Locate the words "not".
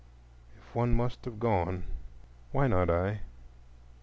2.65-2.89